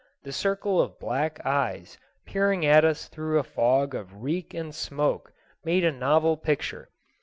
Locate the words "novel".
5.91-6.37